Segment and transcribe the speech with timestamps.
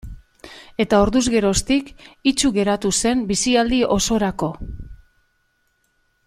[0.85, 1.91] Eta orduz geroztik
[2.33, 4.51] itsu geratu zen bizialdi osorako.